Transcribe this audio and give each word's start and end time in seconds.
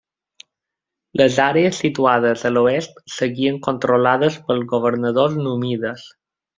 Les 1.21 1.37
àrees 1.43 1.83
situades 1.83 2.47
a 2.49 2.53
l'oest 2.55 2.99
seguien 3.19 3.63
controlades 3.71 4.43
pels 4.51 4.69
governadors 4.77 5.41
númides. 5.47 6.13